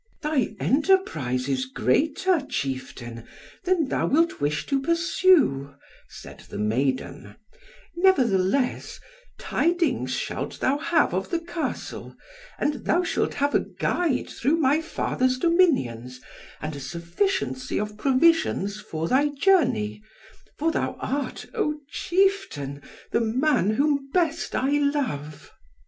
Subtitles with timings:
[0.23, 3.27] "Thy enterprise is greater, chieftain,
[3.65, 5.75] than thou wilt wish to pursue,"
[6.09, 7.35] said the maiden,
[7.95, 8.99] "nevertheless,
[9.37, 12.15] tidings shalt thou have of the Castle,
[12.57, 16.19] and thou shalt have a guide through my father's dominions,
[16.59, 20.01] and a sufficiency of provisions for thy journey,
[20.57, 22.81] for thou art, O chieftain,
[23.11, 25.51] the man whom best I love."